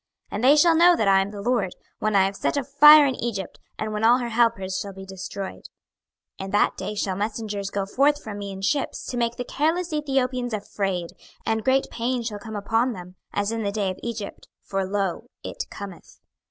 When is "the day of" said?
13.61-13.99